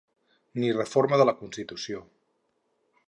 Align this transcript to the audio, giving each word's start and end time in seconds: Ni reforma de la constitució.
Ni 0.61 0.71
reforma 0.77 1.19
de 1.23 1.27
la 1.31 1.35
constitució. 1.43 2.03